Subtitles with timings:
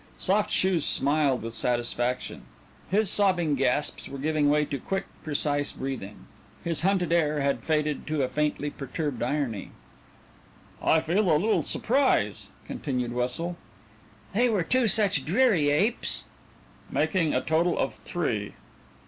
[0.17, 2.41] Soft Shoes smiled with satisfaction.
[2.89, 6.25] His sobbing gasps were giving way to quick, precise breathing;
[6.63, 9.69] his hunted air had faded to a faintly perturbed irony.
[10.81, 13.57] "I feel little surprise," continued Wessel.
[14.33, 16.23] "They were two such dreary apes."
[16.89, 18.53] "Making a total of three."